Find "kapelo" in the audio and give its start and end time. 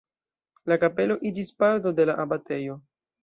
0.83-1.17